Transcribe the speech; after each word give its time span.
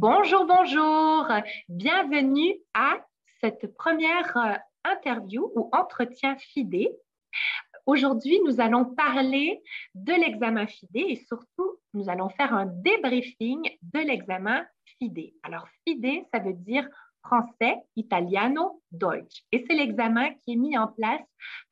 Bonjour, 0.00 0.46
bonjour. 0.46 1.26
Bienvenue 1.68 2.56
à 2.72 3.04
cette 3.42 3.76
première 3.76 4.34
euh, 4.34 4.54
interview 4.82 5.52
ou 5.54 5.68
entretien 5.72 6.36
FIDE. 6.36 6.88
Aujourd'hui, 7.84 8.40
nous 8.46 8.62
allons 8.62 8.86
parler 8.94 9.60
de 9.94 10.14
l'examen 10.14 10.66
FIDE 10.66 10.88
et 10.94 11.16
surtout, 11.16 11.76
nous 11.92 12.08
allons 12.08 12.30
faire 12.30 12.54
un 12.54 12.64
débriefing 12.64 13.60
de 13.92 13.98
l'examen 13.98 14.64
FIDE. 14.86 15.34
Alors, 15.42 15.68
FIDE, 15.86 16.24
ça 16.32 16.40
veut 16.40 16.54
dire 16.54 16.88
français, 17.22 17.76
italiano, 17.94 18.82
deutsch. 18.92 19.42
Et 19.52 19.66
c'est 19.66 19.76
l'examen 19.76 20.30
qui 20.30 20.54
est 20.54 20.56
mis 20.56 20.78
en 20.78 20.88
place 20.88 21.20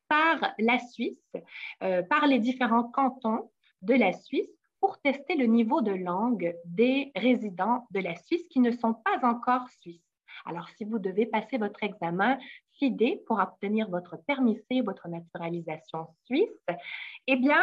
par 0.07 0.53
la 0.59 0.77
Suisse, 0.77 1.33
euh, 1.81 2.03
par 2.03 2.27
les 2.27 2.37
différents 2.37 2.91
cantons 2.91 3.49
de 3.81 3.95
la 3.95 4.13
Suisse 4.13 4.58
pour 4.79 4.99
tester 4.99 5.35
le 5.35 5.45
niveau 5.45 5.81
de 5.81 5.91
langue 5.91 6.55
des 6.65 7.11
résidents 7.15 7.85
de 7.91 7.99
la 7.99 8.15
Suisse 8.15 8.47
qui 8.49 8.59
ne 8.59 8.71
sont 8.71 8.93
pas 8.93 9.27
encore 9.27 9.69
suisses. 9.69 10.03
Alors, 10.45 10.69
si 10.77 10.85
vous 10.85 10.99
devez 10.99 11.25
passer 11.25 11.57
votre 11.57 11.83
examen 11.83 12.37
FIDE 12.73 13.23
pour 13.25 13.39
obtenir 13.39 13.89
votre 13.89 14.17
permis 14.25 14.57
C, 14.69 14.81
votre 14.81 15.07
naturalisation 15.07 16.07
suisse, 16.25 16.65
eh 17.27 17.35
bien, 17.35 17.61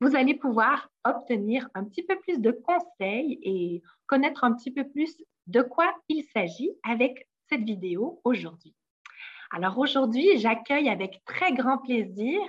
vous 0.00 0.16
allez 0.16 0.34
pouvoir 0.34 0.90
obtenir 1.04 1.68
un 1.74 1.84
petit 1.84 2.02
peu 2.02 2.18
plus 2.20 2.40
de 2.40 2.50
conseils 2.50 3.38
et 3.42 3.82
connaître 4.06 4.44
un 4.44 4.52
petit 4.54 4.70
peu 4.70 4.88
plus 4.88 5.16
de 5.46 5.62
quoi 5.62 5.94
il 6.08 6.24
s'agit 6.24 6.70
avec 6.82 7.28
cette 7.48 7.62
vidéo 7.62 8.20
aujourd'hui. 8.24 8.74
Alors 9.50 9.78
aujourd'hui, 9.78 10.38
j'accueille 10.38 10.88
avec 10.88 11.22
très 11.24 11.52
grand 11.52 11.78
plaisir 11.78 12.40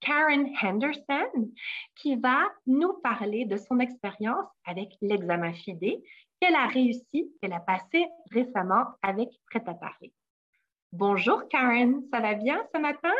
Karen 0.00 0.48
Henderson 0.62 1.50
qui 1.94 2.16
va 2.16 2.48
nous 2.66 2.94
parler 3.02 3.44
de 3.44 3.56
son 3.56 3.78
expérience 3.78 4.46
avec 4.64 4.90
l'examen 5.00 5.52
FIDE 5.52 6.02
qu'elle 6.40 6.54
a 6.54 6.66
réussi, 6.66 7.32
qu'elle 7.40 7.52
a 7.52 7.60
passé 7.60 8.06
récemment 8.30 8.86
avec 9.02 9.28
Prêt 9.50 9.62
à 9.66 9.74
parler. 9.74 10.12
Bonjour 10.92 11.46
Karen, 11.48 12.02
ça 12.12 12.20
va 12.20 12.34
bien 12.34 12.66
ce 12.74 12.80
matin? 12.80 13.12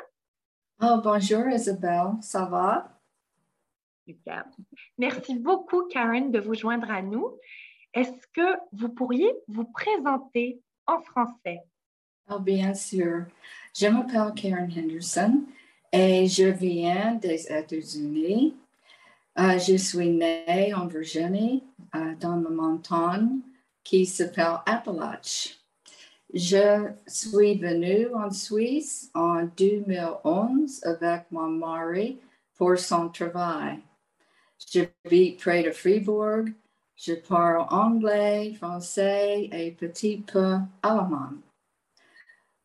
Oh, 0.82 1.00
bonjour 1.04 1.46
Isabelle, 1.48 2.14
ça 2.22 2.46
va? 2.46 2.98
Super. 4.06 4.44
Merci 4.98 5.38
beaucoup 5.38 5.86
Karen 5.88 6.32
de 6.32 6.41
vous 6.41 6.54
joindre 6.54 6.91
à 6.91 7.02
nous. 7.02 7.38
Est-ce 7.92 8.26
que 8.28 8.56
vous 8.72 8.88
pourriez 8.88 9.32
vous 9.48 9.64
présenter 9.64 10.60
en 10.86 11.00
français? 11.02 11.60
Oh, 12.32 12.38
bien 12.38 12.74
sûr. 12.74 13.24
Je 13.74 13.88
m'appelle 13.88 14.32
Karen 14.36 14.70
Henderson 14.70 15.42
et 15.92 16.28
je 16.28 16.44
viens 16.44 17.16
des 17.16 17.44
États-Unis. 17.50 18.54
Euh, 19.36 19.58
je 19.58 19.76
suis 19.76 20.10
née 20.10 20.72
en 20.72 20.86
Virginie, 20.86 21.64
euh, 21.96 22.14
dans 22.20 22.36
la 22.36 22.50
montagne 22.50 23.40
qui 23.82 24.06
s'appelle 24.06 24.58
Appalachie. 24.64 25.58
Je 26.32 26.92
suis 27.04 27.58
venue 27.58 28.14
en 28.14 28.30
Suisse 28.30 29.10
en 29.12 29.42
2011 29.56 30.84
avec 30.84 31.32
mon 31.32 31.48
mari 31.48 32.20
pour 32.56 32.78
son 32.78 33.08
travail. 33.08 33.80
Je 34.72 34.82
vis 35.04 35.32
près 35.32 35.64
de 35.64 35.72
Fribourg. 35.72 36.44
Je 36.94 37.14
parle 37.14 37.66
anglais, 37.70 38.54
français 38.54 39.48
et 39.50 39.72
petit 39.72 40.18
peu 40.18 40.58
allemand. 40.80 41.30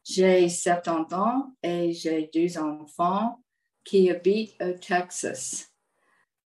J'ai 0.08 0.48
70 0.50 1.16
ans 1.16 1.56
et 1.64 1.92
j'ai 1.92 2.30
deux 2.32 2.60
enfants 2.60 3.42
qui 3.84 4.12
habitent 4.12 4.56
au 4.62 4.74
Texas. 4.74 5.72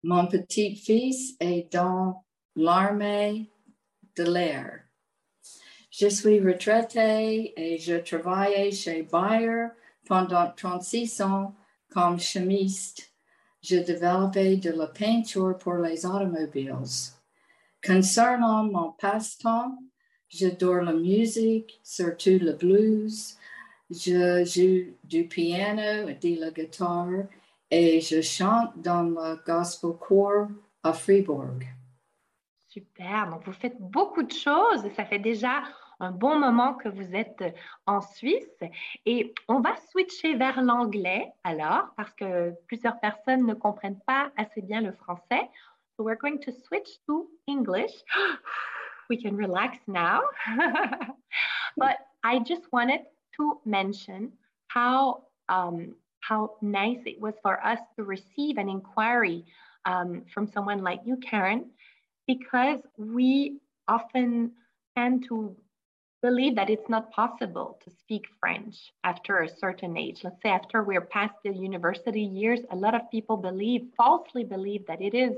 Mon 0.05 0.29
petit-fils 0.29 1.35
est 1.41 1.73
dans 1.73 2.25
l'armée 2.55 3.51
de 4.17 4.23
l'air. 4.23 4.85
Je 5.91 6.07
suis 6.07 6.39
retraité 6.39 7.53
et 7.57 7.79
je 7.79 7.97
travaillais 7.97 8.71
chez 8.71 9.03
Bayer 9.03 9.67
pendant 10.07 10.53
36 10.57 11.21
ans 11.23 11.57
comme 11.91 12.21
chimiste. 12.21 13.13
Je 13.61 13.79
développais 13.79 14.57
de 14.57 14.71
la 14.71 14.87
peinture 14.87 15.59
pour 15.59 15.75
les 15.75 16.07
automobiles. 16.07 16.77
Concernant 17.85 18.63
mon 18.63 18.93
passe-temps, 18.93 19.77
j'adore 20.29 20.83
la 20.83 20.93
musique, 20.93 21.81
surtout 21.83 22.39
le 22.41 22.53
blues, 22.53 23.37
je 23.91 24.45
joue 24.45 24.97
du 25.05 25.27
piano 25.27 26.13
de 26.13 26.41
la 26.41 26.51
guitare 26.51 27.27
et 27.71 28.01
je 28.01 28.21
chante 28.21 28.73
dans 28.77 29.03
le 29.03 29.43
gospel 29.45 29.93
choir 29.99 30.49
à 30.83 30.93
Fribourg. 30.93 31.61
Super, 32.69 33.31
donc 33.31 33.45
vous 33.45 33.53
faites 33.53 33.81
beaucoup 33.81 34.23
de 34.23 34.33
choses 34.33 34.89
ça 34.95 35.05
fait 35.05 35.19
déjà 35.19 35.63
un 36.01 36.13
bon 36.13 36.39
moment 36.39 36.75
que 36.75 36.89
vous 36.89 37.15
êtes 37.15 37.43
en 37.87 38.01
Suisse 38.01 38.61
et 39.05 39.35
on 39.49 39.61
va 39.61 39.75
switcher 39.91 40.35
vers 40.35 40.63
l'anglais 40.63 41.33
alors 41.43 41.89
parce 41.97 42.13
que 42.13 42.53
plusieurs 42.67 43.01
personnes 43.01 43.47
ne 43.47 43.55
comprennent 43.55 44.01
pas 44.07 44.31
assez 44.37 44.63
bien 44.63 44.81
le 44.81 44.93
français. 44.93 45.49
So 45.97 46.05
we're 46.05 46.17
going 46.17 46.39
to 46.41 46.53
switch 46.53 47.01
to 47.07 47.29
English. 47.49 47.91
We 49.11 49.17
can 49.21 49.37
relax 49.37 49.79
now. 49.89 50.21
but 51.77 51.97
I 52.23 52.41
just 52.41 52.71
wanted 52.71 53.01
to 53.39 53.61
mention 53.65 54.33
how 54.69 55.25
um, 55.49 55.95
how 56.21 56.57
nice 56.61 56.99
it 57.07 57.21
was 57.21 57.35
for 57.43 57.65
us 57.65 57.79
to 57.97 58.05
receive 58.05 58.59
an 58.59 58.69
inquiry 58.69 59.45
um, 59.87 60.23
from 60.33 60.47
someone 60.47 60.83
like 60.83 61.01
you, 61.05 61.17
Karen, 61.19 61.71
because 62.27 62.81
we 62.99 63.59
often 63.89 64.53
tend 64.97 65.25
to 65.29 65.57
believe 66.23 66.57
that 66.57 66.69
it's 66.69 66.89
not 66.89 67.11
possible 67.13 67.79
to 67.85 67.91
speak 68.01 68.25
French 68.41 68.75
after 69.05 69.39
a 69.39 69.49
certain 69.49 69.97
age. 69.97 70.21
Let's 70.25 70.43
say 70.43 70.51
after 70.51 70.83
we're 70.83 71.01
past 71.01 71.35
the 71.45 71.53
university 71.53 72.23
years, 72.23 72.61
a 72.71 72.77
lot 72.77 72.95
of 72.95 73.11
people 73.11 73.37
believe, 73.37 73.83
falsely 73.97 74.45
believe, 74.45 74.87
that 74.87 75.01
it 75.01 75.15
is 75.15 75.33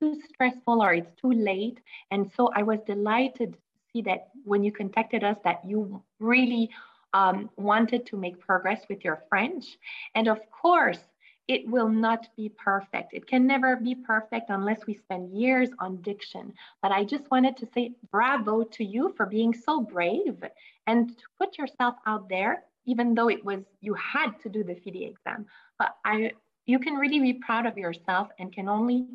too 0.00 0.20
stressful 0.28 0.82
or 0.82 0.94
it's 0.94 1.10
too 1.20 1.32
late. 1.32 1.80
And 2.10 2.30
so 2.36 2.50
I 2.54 2.62
was 2.62 2.78
delighted 2.86 3.52
to 3.54 3.58
see 3.92 4.02
that 4.02 4.28
when 4.44 4.62
you 4.62 4.72
contacted 4.72 5.24
us, 5.24 5.36
that 5.44 5.64
you 5.64 6.02
really 6.20 6.70
um, 7.14 7.48
wanted 7.56 8.04
to 8.06 8.16
make 8.16 8.38
progress 8.38 8.82
with 8.90 9.04
your 9.04 9.22
French. 9.30 9.78
And 10.14 10.28
of 10.28 10.40
course, 10.50 11.00
it 11.46 11.68
will 11.68 11.88
not 11.88 12.26
be 12.36 12.48
perfect. 12.48 13.12
It 13.12 13.26
can 13.26 13.46
never 13.46 13.76
be 13.76 13.94
perfect 13.94 14.46
unless 14.48 14.86
we 14.86 14.94
spend 14.94 15.30
years 15.38 15.68
on 15.78 16.00
diction. 16.02 16.54
But 16.82 16.90
I 16.90 17.04
just 17.04 17.30
wanted 17.30 17.56
to 17.58 17.68
say 17.74 17.92
bravo 18.10 18.64
to 18.64 18.84
you 18.84 19.12
for 19.16 19.26
being 19.26 19.54
so 19.54 19.80
brave 19.80 20.42
and 20.86 21.08
to 21.08 21.24
put 21.38 21.58
yourself 21.58 21.96
out 22.06 22.28
there, 22.28 22.64
even 22.86 23.14
though 23.14 23.28
it 23.28 23.44
was 23.44 23.60
you 23.80 23.94
had 23.94 24.40
to 24.42 24.48
do 24.48 24.64
the 24.64 24.74
FIDE 24.74 25.02
exam. 25.02 25.46
But 25.78 25.96
I, 26.04 26.32
you 26.66 26.78
can 26.78 26.94
really 26.94 27.20
be 27.20 27.34
proud 27.34 27.66
of 27.66 27.76
yourself 27.76 28.28
and 28.38 28.52
can 28.52 28.68
only 28.68 29.06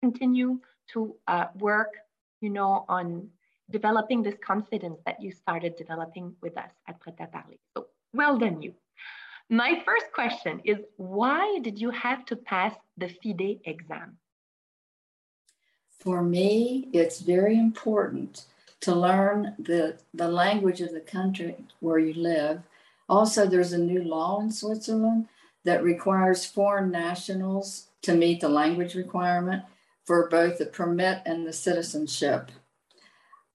continue 0.00 0.60
to 0.92 1.16
uh, 1.26 1.46
work, 1.58 1.94
you 2.40 2.50
know, 2.50 2.84
on 2.88 3.28
developing 3.72 4.22
this 4.22 4.36
confidence 4.44 5.00
that 5.06 5.20
you 5.20 5.32
started 5.32 5.74
developing 5.76 6.34
with 6.42 6.56
us 6.56 6.70
at 6.86 7.00
Prêt 7.00 7.18
à. 7.18 7.42
So 7.76 7.86
well 8.14 8.38
done 8.38 8.62
you. 8.62 8.74
My 9.48 9.82
first 9.84 10.06
question 10.14 10.60
is 10.64 10.78
why 10.96 11.58
did 11.62 11.80
you 11.80 11.90
have 11.90 12.24
to 12.26 12.36
pass 12.36 12.74
the 12.96 13.08
FIDE 13.08 13.60
exam? 13.64 14.18
For 15.98 16.22
me, 16.22 16.88
it's 16.92 17.20
very 17.20 17.58
important 17.58 18.44
to 18.80 18.94
learn 18.94 19.54
the, 19.58 19.98
the 20.14 20.28
language 20.28 20.80
of 20.80 20.92
the 20.92 21.00
country 21.00 21.56
where 21.80 21.98
you 21.98 22.14
live. 22.14 22.62
Also, 23.08 23.46
there's 23.46 23.72
a 23.72 23.78
new 23.78 24.02
law 24.02 24.40
in 24.40 24.50
Switzerland 24.50 25.28
that 25.64 25.84
requires 25.84 26.44
foreign 26.44 26.90
nationals 26.90 27.88
to 28.02 28.14
meet 28.14 28.40
the 28.40 28.48
language 28.48 28.94
requirement 28.94 29.62
for 30.04 30.28
both 30.28 30.58
the 30.58 30.66
permit 30.66 31.22
and 31.24 31.46
the 31.46 31.52
citizenship. 31.52 32.50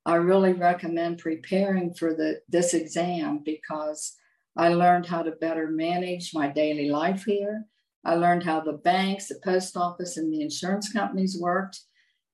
I 0.07 0.15
really 0.15 0.53
recommend 0.53 1.17
preparing 1.17 1.93
for 1.93 2.13
the, 2.13 2.39
this 2.47 2.73
exam 2.73 3.41
because 3.43 4.15
I 4.55 4.69
learned 4.69 5.05
how 5.05 5.21
to 5.21 5.31
better 5.31 5.67
manage 5.67 6.33
my 6.33 6.47
daily 6.47 6.89
life 6.89 7.25
here. 7.25 7.65
I 8.05 8.15
learned 8.15 8.43
how 8.43 8.61
the 8.61 8.71
banks, 8.71 9.27
the 9.27 9.35
post 9.43 9.75
office, 9.75 10.15
and 10.15 10.33
the 10.33 10.41
insurance 10.41 10.93
companies 10.93 11.37
worked. 11.37 11.81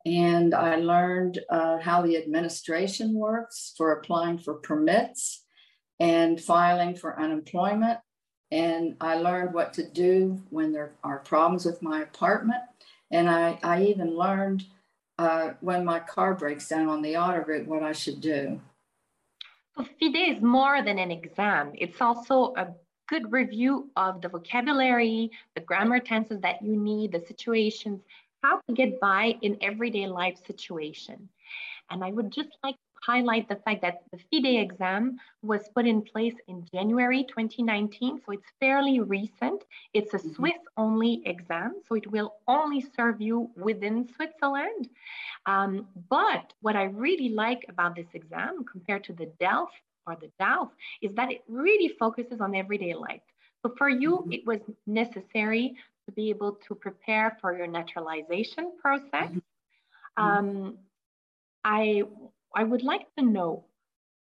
And 0.05 0.53
I 0.53 0.75
learned 0.75 1.39
uh, 1.49 1.79
how 1.79 2.03
the 2.03 2.15
administration 2.15 3.15
works 3.15 3.73
for 3.75 3.93
applying 3.93 4.37
for 4.37 4.53
permits 4.53 5.43
and 5.99 6.39
filing 6.39 6.95
for 6.95 7.19
unemployment. 7.19 7.97
And 8.51 8.97
I 9.01 9.15
learned 9.15 9.55
what 9.55 9.73
to 9.73 9.89
do 9.89 10.43
when 10.51 10.73
there 10.73 10.93
are 11.03 11.19
problems 11.19 11.65
with 11.65 11.81
my 11.81 12.03
apartment. 12.03 12.61
And 13.09 13.27
I, 13.27 13.57
I 13.63 13.85
even 13.85 14.15
learned 14.15 14.63
uh, 15.17 15.51
when 15.61 15.85
my 15.85 15.99
car 15.99 16.33
breaks 16.33 16.67
down 16.67 16.87
on 16.87 17.01
the 17.01 17.17
auto 17.17 17.43
route 17.43 17.67
what 17.67 17.83
I 17.83 17.91
should 17.91 18.21
do. 18.21 18.59
So 19.77 19.85
FIDE 19.99 20.37
is 20.37 20.41
more 20.41 20.83
than 20.83 20.99
an 20.99 21.11
exam. 21.11 21.71
It's 21.75 21.99
also 22.01 22.53
a 22.55 22.67
good 23.07 23.31
review 23.31 23.89
of 23.95 24.21
the 24.21 24.29
vocabulary, 24.29 25.31
the 25.55 25.61
grammar 25.61 25.99
tenses 25.99 26.41
that 26.41 26.61
you 26.61 26.75
need, 26.75 27.11
the 27.11 27.23
situations, 27.27 28.01
how 28.43 28.59
to 28.67 28.73
get 28.73 28.99
by 28.99 29.35
in 29.41 29.57
everyday 29.61 30.07
life 30.07 30.37
situation. 30.45 31.29
And 31.89 32.03
I 32.03 32.11
would 32.11 32.31
just 32.31 32.49
like 32.63 32.75
highlight 33.05 33.47
the 33.49 33.55
fact 33.57 33.81
that 33.81 34.03
the 34.11 34.19
FIDE 34.31 34.59
exam 34.61 35.17
was 35.41 35.69
put 35.75 35.85
in 35.85 36.01
place 36.01 36.35
in 36.47 36.65
January 36.73 37.23
2019, 37.23 38.21
so 38.25 38.31
it's 38.31 38.51
fairly 38.59 38.99
recent. 38.99 39.63
It's 39.93 40.13
a 40.13 40.17
mm-hmm. 40.17 40.33
Swiss 40.33 40.61
only 40.77 41.21
exam, 41.25 41.81
so 41.87 41.95
it 41.95 42.09
will 42.09 42.35
only 42.47 42.85
serve 42.95 43.21
you 43.21 43.49
within 43.55 44.07
Switzerland. 44.15 44.89
Um, 45.45 45.87
but 46.09 46.53
what 46.61 46.75
I 46.75 46.83
really 46.83 47.29
like 47.29 47.65
about 47.69 47.95
this 47.95 48.07
exam 48.13 48.63
compared 48.63 49.03
to 49.05 49.13
the 49.13 49.27
DELF 49.39 49.69
or 50.07 50.15
the 50.15 50.31
DALF 50.39 50.69
is 51.01 51.13
that 51.15 51.31
it 51.31 51.43
really 51.47 51.93
focuses 51.99 52.41
on 52.41 52.55
everyday 52.55 52.93
life. 52.93 53.21
So 53.61 53.73
for 53.77 53.89
you, 53.89 54.17
mm-hmm. 54.17 54.33
it 54.33 54.45
was 54.45 54.59
necessary 54.87 55.75
to 56.05 56.11
be 56.11 56.29
able 56.29 56.57
to 56.67 56.75
prepare 56.75 57.37
for 57.41 57.57
your 57.57 57.67
naturalization 57.67 58.73
process. 58.81 59.31
Mm-hmm. 59.31 60.23
Um, 60.23 60.77
I 61.63 62.03
I 62.53 62.63
would 62.63 62.83
like 62.83 63.07
to 63.17 63.23
know 63.23 63.65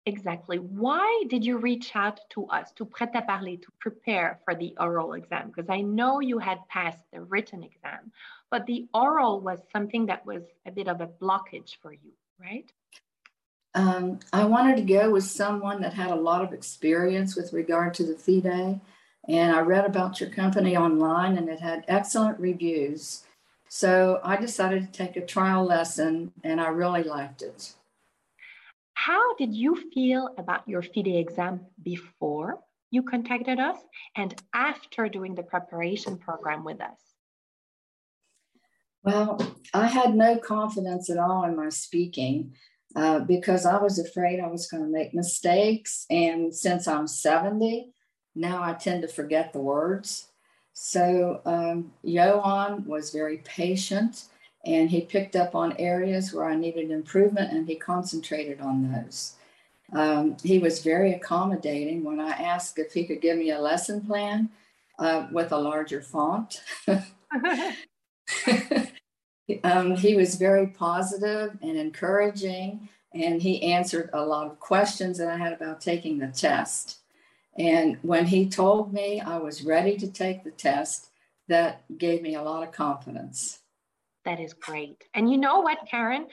exactly 0.05 0.57
why 0.57 1.23
did 1.29 1.45
you 1.45 1.57
reach 1.57 1.95
out 1.95 2.19
to 2.31 2.47
us 2.47 2.71
to 2.73 2.85
Prêt 2.85 3.13
à 3.13 3.25
Parler 3.25 3.57
to 3.57 3.71
prepare 3.79 4.39
for 4.43 4.55
the 4.55 4.75
oral 4.79 5.13
exam? 5.13 5.47
Because 5.47 5.69
I 5.69 5.81
know 5.81 6.19
you 6.19 6.39
had 6.39 6.67
passed 6.69 7.03
the 7.13 7.21
written 7.21 7.63
exam 7.63 8.11
but 8.49 8.65
the 8.65 8.87
oral 8.93 9.39
was 9.39 9.59
something 9.71 10.07
that 10.07 10.25
was 10.25 10.43
a 10.65 10.71
bit 10.71 10.87
of 10.87 11.01
a 11.01 11.07
blockage 11.07 11.77
for 11.81 11.93
you 11.93 12.11
right? 12.41 12.71
Um, 13.73 14.19
I 14.33 14.43
wanted 14.45 14.75
to 14.77 14.81
go 14.81 15.11
with 15.11 15.23
someone 15.23 15.81
that 15.81 15.93
had 15.93 16.11
a 16.11 16.15
lot 16.15 16.43
of 16.43 16.53
experience 16.53 17.35
with 17.35 17.53
regard 17.53 17.93
to 17.95 18.03
the 18.03 18.17
FIDE 18.17 18.81
and 19.29 19.55
I 19.55 19.59
read 19.59 19.85
about 19.85 20.19
your 20.19 20.29
company 20.29 20.75
online 20.75 21.37
and 21.37 21.47
it 21.47 21.59
had 21.59 21.85
excellent 21.87 22.39
reviews. 22.39 23.23
So 23.69 24.19
I 24.23 24.35
decided 24.35 24.81
to 24.81 24.91
take 24.91 25.15
a 25.15 25.25
trial 25.25 25.63
lesson 25.63 26.33
and 26.43 26.59
I 26.59 26.67
really 26.67 27.03
liked 27.03 27.41
it. 27.41 27.73
How 29.07 29.33
did 29.33 29.55
you 29.55 29.89
feel 29.95 30.29
about 30.37 30.67
your 30.67 30.83
FIDE 30.83 31.15
exam 31.15 31.61
before 31.81 32.59
you 32.91 33.01
contacted 33.01 33.59
us 33.59 33.77
and 34.15 34.39
after 34.53 35.09
doing 35.09 35.33
the 35.33 35.41
preparation 35.41 36.19
program 36.19 36.63
with 36.63 36.79
us? 36.81 36.99
Well, 39.01 39.55
I 39.73 39.87
had 39.87 40.13
no 40.13 40.37
confidence 40.37 41.09
at 41.09 41.17
all 41.17 41.45
in 41.45 41.55
my 41.55 41.69
speaking 41.69 42.53
uh, 42.95 43.21
because 43.21 43.65
I 43.65 43.81
was 43.81 43.97
afraid 43.97 44.39
I 44.39 44.45
was 44.45 44.67
going 44.67 44.83
to 44.83 44.89
make 44.89 45.15
mistakes. 45.15 46.05
And 46.11 46.53
since 46.53 46.87
I'm 46.87 47.07
70, 47.07 47.91
now 48.35 48.61
I 48.61 48.73
tend 48.73 49.01
to 49.01 49.07
forget 49.07 49.51
the 49.51 49.61
words. 49.61 50.27
So 50.73 51.41
um, 51.45 51.93
Yohann 52.05 52.85
was 52.85 53.09
very 53.09 53.37
patient 53.37 54.25
and 54.65 54.89
he 54.89 55.01
picked 55.01 55.35
up 55.35 55.55
on 55.55 55.75
areas 55.77 56.33
where 56.33 56.45
I 56.45 56.55
needed 56.55 56.91
improvement 56.91 57.51
and 57.51 57.67
he 57.67 57.75
concentrated 57.75 58.61
on 58.61 58.91
those. 58.91 59.35
Um, 59.93 60.37
he 60.43 60.59
was 60.59 60.83
very 60.83 61.13
accommodating 61.13 62.03
when 62.03 62.19
I 62.19 62.29
asked 62.29 62.79
if 62.79 62.93
he 62.93 63.05
could 63.05 63.21
give 63.21 63.37
me 63.37 63.51
a 63.51 63.59
lesson 63.59 64.01
plan 64.01 64.49
uh, 64.99 65.27
with 65.31 65.51
a 65.51 65.57
larger 65.57 66.01
font. 66.01 66.61
um, 69.63 69.95
he 69.95 70.15
was 70.15 70.35
very 70.35 70.67
positive 70.67 71.57
and 71.61 71.77
encouraging, 71.77 72.87
and 73.13 73.41
he 73.41 73.63
answered 73.63 74.09
a 74.13 74.25
lot 74.25 74.47
of 74.47 74.59
questions 74.59 75.17
that 75.17 75.27
I 75.27 75.37
had 75.37 75.53
about 75.53 75.81
taking 75.81 76.19
the 76.19 76.27
test. 76.27 76.99
And 77.57 77.97
when 78.01 78.27
he 78.27 78.47
told 78.47 78.93
me 78.93 79.19
I 79.19 79.37
was 79.37 79.65
ready 79.65 79.97
to 79.97 80.07
take 80.07 80.43
the 80.43 80.51
test, 80.51 81.09
that 81.49 81.83
gave 81.97 82.21
me 82.21 82.35
a 82.35 82.43
lot 82.43 82.63
of 82.63 82.71
confidence. 82.71 83.59
That 84.25 84.39
is 84.39 84.53
great. 84.53 85.03
And 85.13 85.31
you 85.31 85.37
know 85.37 85.59
what, 85.59 85.79
Karen? 85.89 86.27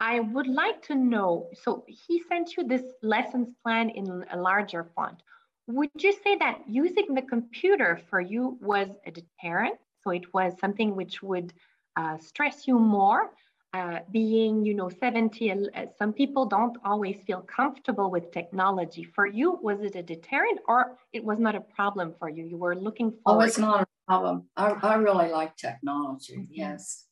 I 0.00 0.20
would 0.20 0.46
like 0.46 0.82
to 0.84 0.94
know 0.94 1.50
so 1.62 1.84
he 1.86 2.22
sent 2.28 2.56
you 2.56 2.66
this 2.66 2.82
lessons 3.02 3.48
plan 3.62 3.90
in 3.90 4.24
a 4.32 4.36
larger 4.36 4.90
font. 4.96 5.22
Would 5.66 5.90
you 5.98 6.12
say 6.12 6.36
that 6.36 6.62
using 6.66 7.14
the 7.14 7.22
computer 7.22 8.00
for 8.08 8.20
you 8.20 8.58
was 8.60 8.88
a 9.06 9.10
deterrent? 9.10 9.78
So 10.02 10.10
it 10.10 10.32
was 10.32 10.54
something 10.58 10.96
which 10.96 11.22
would 11.22 11.52
uh, 11.96 12.16
stress 12.18 12.66
you 12.66 12.78
more? 12.78 13.32
Uh, 13.72 14.00
being, 14.10 14.64
you 14.64 14.74
know, 14.74 14.88
70, 14.88 15.52
uh, 15.52 15.86
some 15.96 16.12
people 16.12 16.44
don't 16.44 16.76
always 16.84 17.22
feel 17.24 17.40
comfortable 17.42 18.10
with 18.10 18.32
technology. 18.32 19.04
For 19.04 19.26
you, 19.26 19.60
was 19.62 19.80
it 19.80 19.94
a 19.94 20.02
deterrent 20.02 20.58
or 20.66 20.98
it 21.12 21.22
was 21.22 21.38
not 21.38 21.54
a 21.54 21.60
problem 21.60 22.12
for 22.18 22.28
you? 22.28 22.44
You 22.44 22.56
were 22.56 22.74
looking 22.74 23.12
for. 23.12 23.18
Oh, 23.26 23.40
it's 23.42 23.58
not 23.58 23.82
a 23.82 23.86
problem. 24.08 24.48
I, 24.56 24.70
I 24.70 24.94
really 24.96 25.30
like 25.30 25.56
technology. 25.56 26.34
Mm-hmm. 26.36 26.52
Yes. 26.52 27.06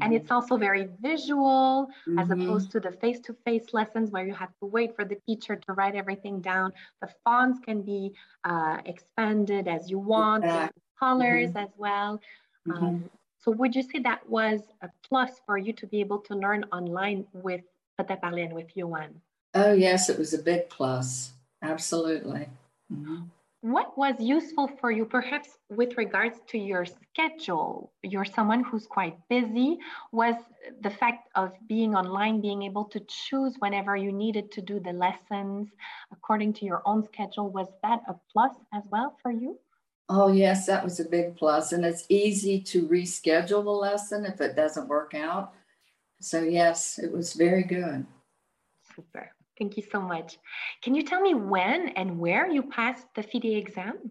And 0.00 0.14
it's 0.14 0.30
also 0.30 0.56
very 0.56 0.88
visual 1.00 1.88
mm-hmm. 2.08 2.18
as 2.18 2.30
opposed 2.30 2.70
to 2.72 2.80
the 2.80 2.92
face 2.92 3.20
to 3.20 3.36
face 3.44 3.72
lessons 3.72 4.10
where 4.10 4.24
you 4.24 4.34
have 4.34 4.50
to 4.60 4.66
wait 4.66 4.94
for 4.96 5.04
the 5.04 5.16
teacher 5.26 5.56
to 5.56 5.72
write 5.72 5.94
everything 5.94 6.40
down. 6.40 6.72
The 7.02 7.08
fonts 7.24 7.58
can 7.64 7.82
be 7.82 8.12
uh, 8.44 8.78
expanded 8.84 9.68
as 9.68 9.90
you 9.90 9.98
want, 9.98 10.44
exactly. 10.44 10.82
colors 10.98 11.50
mm-hmm. 11.50 11.58
as 11.58 11.70
well. 11.76 12.20
Mm-hmm. 12.68 12.84
Um, 12.84 13.10
so, 13.42 13.50
would 13.52 13.74
you 13.74 13.82
say 13.82 14.00
that 14.00 14.28
was 14.28 14.60
a 14.82 14.90
plus 15.08 15.40
for 15.46 15.56
you 15.56 15.72
to 15.72 15.86
be 15.86 16.00
able 16.00 16.18
to 16.18 16.34
learn 16.34 16.64
online 16.72 17.26
with 17.32 17.62
à 17.98 18.20
Parler 18.20 18.42
and 18.42 18.52
with 18.52 18.74
Yohann? 18.74 19.12
Oh, 19.54 19.72
yes, 19.72 20.08
it 20.08 20.18
was 20.18 20.32
a 20.34 20.38
big 20.38 20.68
plus. 20.68 21.32
Absolutely. 21.62 22.48
What 23.62 23.98
was 23.98 24.14
useful 24.18 24.70
for 24.80 24.90
you, 24.90 25.04
perhaps 25.04 25.58
with 25.68 25.98
regards 25.98 26.38
to 26.48 26.58
your 26.58 26.86
schedule? 26.86 27.92
You're 28.02 28.24
someone 28.24 28.64
who's 28.64 28.86
quite 28.86 29.16
busy. 29.28 29.78
Was 30.12 30.36
the 30.80 30.88
fact 30.88 31.28
of 31.34 31.52
being 31.68 31.94
online, 31.94 32.40
being 32.40 32.62
able 32.62 32.86
to 32.86 33.00
choose 33.00 33.56
whenever 33.58 33.96
you 33.96 34.12
needed 34.12 34.50
to 34.52 34.62
do 34.62 34.80
the 34.80 34.94
lessons 34.94 35.68
according 36.10 36.54
to 36.54 36.64
your 36.64 36.80
own 36.86 37.04
schedule, 37.04 37.50
was 37.50 37.68
that 37.82 38.00
a 38.08 38.14
plus 38.32 38.52
as 38.72 38.84
well 38.90 39.16
for 39.20 39.30
you? 39.30 39.58
Oh, 40.08 40.32
yes, 40.32 40.64
that 40.66 40.82
was 40.82 40.98
a 40.98 41.04
big. 41.04 41.36
And 41.42 41.84
it's 41.84 42.06
easy 42.08 42.60
to 42.62 42.88
reschedule 42.88 43.62
the 43.62 43.70
lesson 43.70 44.24
if 44.24 44.40
it 44.40 44.56
doesn't 44.56 44.88
work 44.88 45.14
out. 45.14 45.52
So, 46.18 46.42
yes, 46.42 46.98
it 46.98 47.12
was 47.12 47.34
very 47.34 47.62
good. 47.62 48.06
Super. 48.96 49.32
Thank 49.60 49.76
you 49.76 49.82
so 49.92 50.00
much. 50.00 50.38
Can 50.82 50.94
you 50.94 51.02
tell 51.02 51.20
me 51.20 51.34
when 51.34 51.90
and 51.90 52.18
where 52.18 52.50
you 52.50 52.62
passed 52.62 53.06
the 53.14 53.22
FIDE 53.22 53.44
exam? 53.44 54.10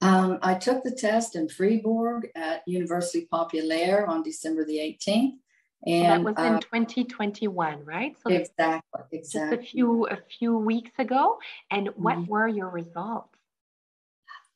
Um, 0.00 0.40
I 0.42 0.54
took 0.54 0.82
the 0.82 0.90
test 0.90 1.36
in 1.36 1.48
Fribourg 1.48 2.28
at 2.34 2.66
University 2.66 3.28
Populaire 3.30 4.04
on 4.08 4.24
December 4.24 4.64
the 4.64 4.78
18th. 4.78 5.34
And 5.86 6.04
that 6.06 6.24
was 6.24 6.34
in 6.36 6.54
uh, 6.54 6.60
2021, 6.60 7.84
right? 7.84 8.16
So 8.24 8.32
exactly, 8.32 9.02
exactly. 9.12 9.56
Just 9.56 9.68
a 9.68 9.70
few 9.70 10.06
a 10.06 10.18
few 10.38 10.58
weeks 10.58 10.90
ago. 10.98 11.38
And 11.70 11.88
what 11.94 12.16
mm-hmm. 12.16 12.30
were 12.30 12.48
your 12.48 12.70
results? 12.70 13.38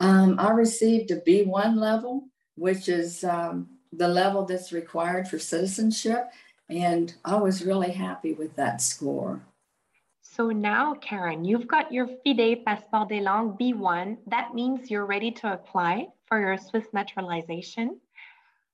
Um, 0.00 0.40
I 0.40 0.50
received 0.50 1.12
a 1.12 1.20
B1 1.20 1.76
level, 1.76 2.28
which 2.56 2.88
is 2.88 3.22
um, 3.22 3.68
the 3.92 4.08
level 4.08 4.44
that's 4.44 4.72
required 4.72 5.28
for 5.28 5.38
citizenship. 5.38 6.30
And 6.68 7.14
I 7.24 7.36
was 7.36 7.64
really 7.64 7.92
happy 7.92 8.32
with 8.32 8.56
that 8.56 8.80
score. 8.80 9.40
So 10.20 10.50
now, 10.50 10.94
Karen, 10.94 11.44
you've 11.44 11.68
got 11.68 11.92
your 11.92 12.08
FIDE 12.08 12.64
Passeport 12.64 13.08
des 13.08 13.20
Langues 13.20 13.56
B1. 13.58 14.18
That 14.26 14.54
means 14.54 14.90
you're 14.90 15.06
ready 15.06 15.30
to 15.30 15.52
apply 15.52 16.08
for 16.26 16.40
your 16.40 16.58
Swiss 16.58 16.86
naturalization. 16.92 18.00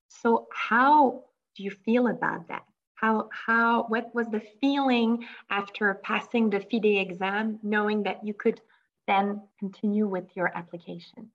So 0.09 0.49
how 0.53 1.25
do 1.55 1.63
you 1.63 1.71
feel 1.71 2.09
about 2.09 2.49
that? 2.49 2.65
How, 2.95 3.29
how, 3.31 3.85
what 3.89 4.15
was 4.15 4.29
the 4.29 4.43
feeling 4.61 5.25
after 5.51 5.95
passing 6.03 6.51
the 6.51 6.61
FIDE 6.61 6.99
exam, 6.99 7.59
knowing 7.63 8.05
that 8.05 8.25
you 8.25 8.33
could 8.33 8.61
then 9.07 9.43
continue 9.59 10.07
with 10.07 10.35
your 10.35 10.57
application? 10.57 11.31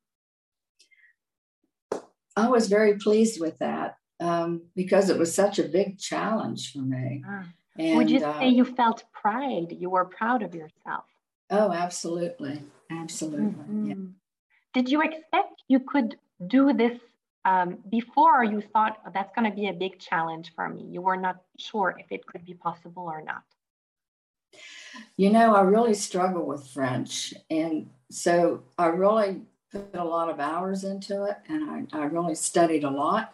I 2.36 2.50
was 2.50 2.68
very 2.68 2.98
pleased 2.98 3.40
with 3.40 3.58
that 3.60 3.98
um, 4.20 4.64
because 4.76 5.10
it 5.10 5.18
was 5.18 5.34
such 5.34 5.60
a 5.60 5.64
big 5.64 5.98
challenge 5.98 6.74
for 6.74 6.80
me. 6.80 7.24
Ah. 7.28 7.46
And, 7.80 7.98
Would 7.98 8.10
you 8.10 8.26
uh, 8.26 8.40
say 8.40 8.50
you 8.50 8.66
felt 8.66 9.04
pride? 9.14 9.68
You 9.72 9.90
were 9.90 10.06
proud 10.06 10.42
of 10.42 10.56
yourself? 10.56 11.06
Oh, 11.50 11.72
absolutely. 11.72 12.62
Absolutely. 12.90 13.64
Mm-hmm. 13.64 13.86
Yeah. 13.86 13.96
Did 14.74 14.90
you 14.90 15.02
expect 15.02 15.64
you 15.68 15.80
could 15.80 16.18
do 16.48 16.74
this 16.74 17.00
um, 17.46 17.78
before 17.90 18.44
you 18.44 18.62
thought 18.62 18.98
oh, 19.06 19.12
that's 19.14 19.32
going 19.36 19.50
to 19.50 19.56
be 19.56 19.68
a 19.68 19.74
big 19.74 20.00
challenge 20.00 20.54
for 20.56 20.68
me? 20.70 20.86
You 20.90 21.02
were 21.02 21.18
not 21.18 21.42
sure 21.58 21.96
if 21.98 22.12
it 22.12 22.26
could 22.26 22.46
be 22.46 22.54
possible 22.54 23.04
or 23.04 23.22
not. 23.22 23.44
You 25.16 25.30
know, 25.30 25.56
I 25.56 25.62
really 25.62 25.94
struggle 25.94 26.46
with 26.46 26.68
French. 26.68 27.34
And 27.50 27.90
so 28.10 28.64
I 28.78 28.88
really 28.88 29.42
put 29.72 29.90
a 29.94 30.04
lot 30.04 30.30
of 30.30 30.40
hours 30.40 30.84
into 30.84 31.26
it 31.26 31.38
and 31.48 31.88
I, 31.94 32.00
I 32.00 32.06
really 32.06 32.36
studied 32.36 32.84
a 32.84 32.90
lot. 32.90 33.34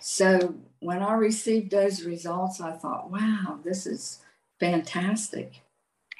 So 0.00 0.54
when 0.80 1.02
I 1.02 1.14
received 1.14 1.70
those 1.70 2.04
results, 2.04 2.60
I 2.60 2.72
thought, 2.72 3.10
wow, 3.10 3.58
this 3.64 3.86
is 3.86 4.20
fantastic. 4.58 5.62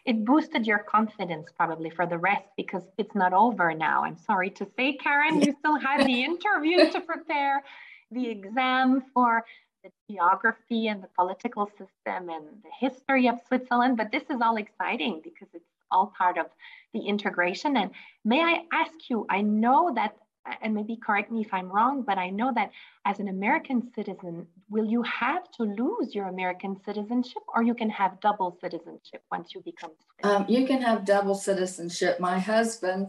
It 0.06 0.24
boosted 0.24 0.66
your 0.66 0.78
confidence 0.78 1.48
probably 1.56 1.90
for 1.90 2.06
the 2.06 2.18
rest 2.18 2.46
because 2.56 2.82
it's 2.96 3.14
not 3.14 3.32
over 3.32 3.74
now. 3.74 4.04
I'm 4.04 4.16
sorry 4.16 4.50
to 4.50 4.66
say, 4.76 4.94
Karen, 4.94 5.42
you 5.42 5.54
still 5.58 5.78
had 5.78 6.06
the 6.06 6.24
interview 6.24 6.90
to 6.90 7.00
prepare, 7.00 7.62
the 8.10 8.28
exam 8.28 9.04
for 9.14 9.44
the 9.84 9.90
geography 10.10 10.88
and 10.88 11.02
the 11.02 11.08
political 11.16 11.66
system 11.66 12.28
and 12.28 12.44
the 12.62 12.70
history 12.78 13.28
of 13.28 13.38
Switzerland, 13.46 13.96
but 13.96 14.10
this 14.10 14.24
is 14.30 14.40
all 14.42 14.56
exciting 14.56 15.20
because 15.22 15.48
it's 15.54 15.64
all 15.90 16.12
part 16.16 16.38
of 16.38 16.46
the 16.92 17.00
integration. 17.00 17.76
And 17.76 17.90
may 18.24 18.40
I 18.40 18.62
ask 18.72 18.92
you, 19.08 19.26
I 19.28 19.42
know 19.42 19.92
that, 19.94 20.16
and 20.62 20.74
maybe 20.74 20.96
correct 20.96 21.30
me 21.30 21.42
if 21.42 21.52
I'm 21.52 21.70
wrong, 21.70 22.02
but 22.02 22.18
I 22.18 22.30
know 22.30 22.52
that 22.54 22.70
as 23.04 23.18
an 23.20 23.28
American 23.28 23.90
citizen, 23.94 24.46
will 24.68 24.86
you 24.86 25.02
have 25.02 25.50
to 25.52 25.64
lose 25.64 26.14
your 26.14 26.28
American 26.28 26.76
citizenship 26.84 27.42
or 27.54 27.62
you 27.62 27.74
can 27.74 27.90
have 27.90 28.20
double 28.20 28.56
citizenship 28.60 29.22
once 29.30 29.54
you 29.54 29.60
become? 29.60 29.90
Um, 30.22 30.46
you 30.48 30.66
can 30.66 30.80
have 30.82 31.04
double 31.04 31.34
citizenship. 31.34 32.20
My 32.20 32.38
husband 32.38 33.08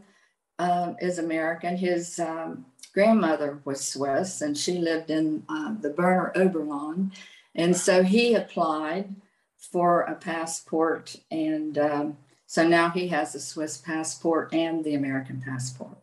um, 0.60 0.98
is 1.00 1.20
American. 1.20 1.78
His 1.78 2.20
um, 2.20 2.66
grandmother 2.94 3.60
was 3.66 3.82
Swiss 3.82 4.42
and 4.42 4.58
she 4.58 4.78
lived 4.78 5.10
in 5.10 5.44
uh, 5.50 5.76
the 5.80 5.90
Berner 5.90 6.32
Oberland. 6.36 7.14
And 7.56 7.76
so 7.76 8.04
he 8.04 8.34
applied 8.36 9.16
for 9.58 10.02
a 10.02 10.16
passport. 10.16 11.16
And 11.30 11.78
um, 11.78 12.18
so 12.46 12.68
now 12.68 12.90
he 12.90 13.08
has 13.10 13.36
a 13.36 13.40
Swiss 13.40 13.78
passport 13.78 14.54
and 14.54 14.84
the 14.84 14.96
American 14.96 15.42
passport. 15.42 15.98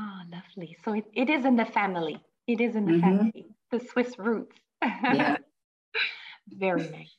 Ah, 0.00 0.22
lovely. 0.30 0.76
So 0.84 0.92
it, 0.92 1.06
it 1.12 1.28
is 1.28 1.44
in 1.44 1.56
the 1.56 1.64
family. 1.64 2.22
It 2.46 2.60
is 2.60 2.76
in 2.76 2.86
the 2.86 2.92
mm-hmm. 2.92 3.00
family, 3.00 3.46
the 3.72 3.80
Swiss 3.80 4.16
roots. 4.16 4.56
Yeah. 4.80 5.38
Very 6.48 6.88
nice. 6.88 7.16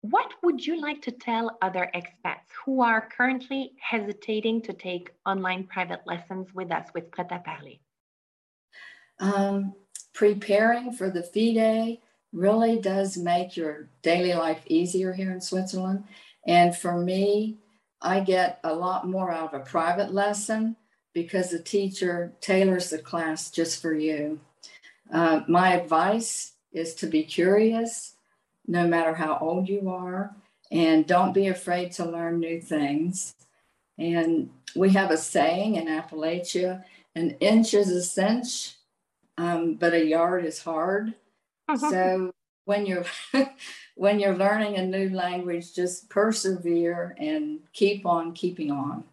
What 0.00 0.32
would 0.42 0.66
you 0.66 0.80
like 0.80 1.00
to 1.02 1.12
tell 1.12 1.56
other 1.62 1.88
expats 1.94 2.50
who 2.64 2.82
are 2.82 3.08
currently 3.16 3.72
hesitating 3.80 4.62
to 4.62 4.72
take 4.72 5.10
online 5.24 5.64
private 5.68 6.00
lessons 6.04 6.48
with 6.52 6.72
us 6.72 6.88
with 6.92 7.08
Prêt 7.12 7.30
à 7.30 7.44
Parler? 7.44 7.78
Um, 9.20 9.74
preparing 10.12 10.92
for 10.92 11.08
the 11.08 11.22
FIDE 11.22 12.00
really 12.32 12.80
does 12.80 13.16
make 13.16 13.56
your 13.56 13.90
daily 14.02 14.34
life 14.34 14.62
easier 14.66 15.12
here 15.12 15.30
in 15.30 15.40
Switzerland. 15.40 16.02
And 16.48 16.76
for 16.76 16.98
me, 16.98 17.58
I 18.00 18.20
get 18.20 18.58
a 18.64 18.74
lot 18.74 19.06
more 19.06 19.30
out 19.30 19.54
of 19.54 19.60
a 19.60 19.64
private 19.64 20.12
lesson 20.12 20.74
because 21.12 21.50
the 21.50 21.58
teacher 21.58 22.32
tailors 22.40 22.90
the 22.90 22.98
class 22.98 23.50
just 23.50 23.80
for 23.82 23.94
you. 23.94 24.40
Uh, 25.12 25.42
my 25.46 25.74
advice 25.74 26.52
is 26.72 26.94
to 26.94 27.06
be 27.06 27.22
curious, 27.22 28.14
no 28.66 28.86
matter 28.86 29.14
how 29.14 29.38
old 29.38 29.68
you 29.68 29.90
are, 29.90 30.34
and 30.70 31.06
don't 31.06 31.34
be 31.34 31.48
afraid 31.48 31.92
to 31.92 32.04
learn 32.04 32.40
new 32.40 32.60
things. 32.60 33.34
And 33.98 34.50
we 34.74 34.90
have 34.90 35.10
a 35.10 35.18
saying 35.18 35.76
in 35.76 35.86
Appalachia 35.86 36.84
an 37.14 37.36
inch 37.40 37.74
is 37.74 37.90
a 37.90 38.02
cinch, 38.02 38.74
um, 39.36 39.74
but 39.74 39.92
a 39.92 40.04
yard 40.04 40.44
is 40.44 40.62
hard. 40.62 41.14
Uh-huh. 41.68 41.90
So 41.90 42.32
when 42.64 42.86
you're 42.86 43.04
when 43.96 44.18
you're 44.18 44.36
learning 44.36 44.76
a 44.76 44.86
new 44.86 45.10
language, 45.10 45.74
just 45.74 46.08
persevere 46.08 47.14
and 47.18 47.60
keep 47.72 48.06
on 48.06 48.32
keeping 48.32 48.70
on. 48.70 49.04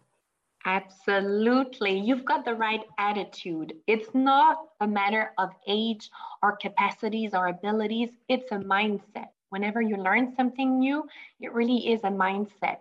Absolutely. 0.66 1.98
You've 1.98 2.24
got 2.24 2.44
the 2.44 2.54
right 2.54 2.82
attitude. 2.98 3.72
It's 3.86 4.14
not 4.14 4.58
a 4.80 4.86
matter 4.86 5.32
of 5.38 5.50
age 5.66 6.10
or 6.42 6.56
capacities 6.56 7.32
or 7.34 7.48
abilities, 7.48 8.10
it's 8.28 8.52
a 8.52 8.56
mindset. 8.56 9.28
Whenever 9.48 9.80
you 9.80 9.96
learn 9.96 10.34
something 10.36 10.78
new, 10.78 11.04
it 11.40 11.52
really 11.52 11.92
is 11.92 12.00
a 12.04 12.10
mindset. 12.10 12.78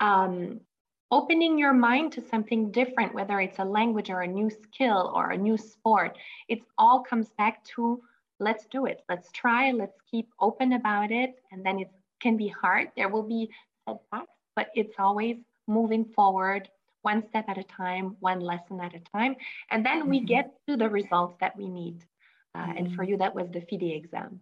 Um, 0.00 0.60
opening 1.10 1.58
your 1.58 1.74
mind 1.74 2.12
to 2.12 2.22
something 2.22 2.72
different, 2.72 3.14
whether 3.14 3.40
it's 3.40 3.58
a 3.58 3.64
language 3.64 4.10
or 4.10 4.22
a 4.22 4.26
new 4.26 4.50
skill 4.50 5.12
or 5.14 5.30
a 5.30 5.36
new 5.36 5.56
sport, 5.58 6.16
it 6.48 6.60
all 6.78 7.02
comes 7.02 7.28
back 7.36 7.62
to 7.76 8.02
let's 8.40 8.66
do 8.66 8.86
it. 8.86 9.02
Let's 9.08 9.30
try, 9.32 9.70
let's 9.70 10.00
keep 10.10 10.28
open 10.40 10.72
about 10.72 11.12
it. 11.12 11.34
And 11.52 11.64
then 11.64 11.78
it 11.78 11.90
can 12.20 12.36
be 12.36 12.48
hard. 12.48 12.88
There 12.96 13.08
will 13.10 13.22
be 13.22 13.50
setbacks, 13.86 14.32
but 14.56 14.68
it's 14.74 14.94
always 14.98 15.36
moving 15.68 16.04
forward 16.06 16.68
one 17.02 17.26
step 17.28 17.44
at 17.48 17.58
a 17.58 17.64
time, 17.64 18.16
one 18.20 18.40
lesson 18.40 18.80
at 18.80 18.94
a 18.94 19.00
time. 19.16 19.36
And 19.70 19.84
then 19.84 20.08
we 20.08 20.18
mm-hmm. 20.18 20.26
get 20.26 20.52
to 20.68 20.76
the 20.76 20.88
results 20.88 21.36
that 21.40 21.56
we 21.56 21.68
need. 21.68 22.04
Uh, 22.54 22.72
and 22.76 22.94
for 22.94 23.02
mm-hmm. 23.02 23.12
you, 23.12 23.16
that 23.18 23.34
was 23.34 23.48
the 23.50 23.60
FIDE 23.60 23.94
exam. 23.94 24.40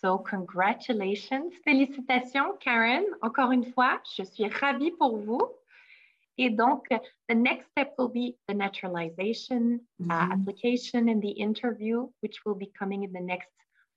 So, 0.00 0.18
congratulations, 0.18 1.54
félicitations, 1.66 2.60
Karen. 2.60 3.06
Encore 3.22 3.50
une 3.52 3.72
fois, 3.72 4.00
je 4.16 4.24
suis 4.24 4.48
ravie 4.48 4.92
pour 4.98 5.18
vous. 5.18 5.40
Et 6.38 6.50
donc, 6.50 6.86
the 7.28 7.34
next 7.34 7.70
step 7.70 7.94
will 7.96 8.08
be 8.08 8.36
the 8.46 8.54
naturalization 8.54 9.80
uh, 10.00 10.04
mm-hmm. 10.04 10.10
uh, 10.10 10.34
application 10.34 11.08
and 11.08 11.22
the 11.22 11.30
interview, 11.30 12.08
which 12.20 12.44
will 12.44 12.54
be 12.54 12.70
coming 12.78 13.04
in 13.04 13.12
the 13.12 13.20
next 13.20 13.48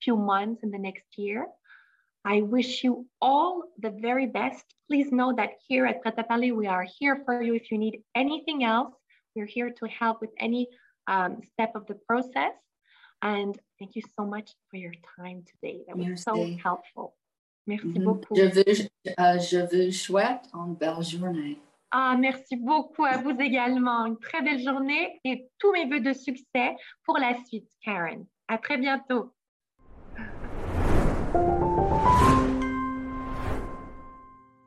few 0.02 0.16
months 0.16 0.64
in 0.64 0.72
the 0.72 0.78
next 0.78 1.18
year. 1.18 1.48
I 2.30 2.42
wish 2.44 2.84
you 2.84 3.08
all 3.20 3.64
the 3.80 3.90
very 3.90 4.28
best. 4.28 4.64
Please 4.88 5.12
know 5.12 5.34
that 5.36 5.54
here 5.68 5.88
at 5.88 6.04
Parler, 6.04 6.54
we 6.54 6.68
are 6.68 6.86
here 7.00 7.24
for 7.26 7.42
you. 7.42 7.56
If 7.56 7.72
you 7.72 7.80
need 7.80 8.04
anything 8.14 8.64
else, 8.64 8.94
we're 9.36 9.48
here 9.48 9.72
to 9.80 9.86
help 9.88 10.22
with 10.22 10.30
any 10.38 10.68
um, 11.08 11.42
step 11.54 11.72
of 11.74 11.88
the 11.88 11.96
process. 12.08 12.54
And 13.24 13.60
thank 13.80 13.96
you 13.96 14.04
so 14.16 14.28
much 14.28 14.52
for 14.70 14.78
your 14.78 14.94
time 15.18 15.44
today. 15.52 15.82
That 15.88 15.98
was 15.98 16.06
Merci. 16.06 16.24
so 16.24 16.58
helpful. 16.64 17.16
Merci 17.66 17.98
mm-hmm. 17.98 18.04
beaucoup. 18.04 18.36
Je 18.36 18.46
veux, 18.46 18.90
uh, 19.18 19.40
je 19.40 19.66
vous 19.66 19.92
souhaite 19.92 20.46
une 20.54 20.76
belle 20.76 21.02
journée. 21.02 21.58
Ah, 21.92 22.16
merci 22.16 22.56
beaucoup 22.56 23.06
à 23.06 23.18
vous 23.18 23.36
également. 23.40 24.06
Une 24.06 24.20
très 24.20 24.44
belle 24.44 24.64
journée 24.64 25.20
et 25.24 25.50
tous 25.58 25.72
mes 25.72 25.88
voeux 25.88 26.02
de 26.02 26.14
succès 26.14 26.76
pour 27.04 27.18
la 27.18 27.34
suite, 27.46 27.68
Karen. 27.84 28.24
À 28.48 28.60
très 28.60 28.78
bientôt. 28.78 29.34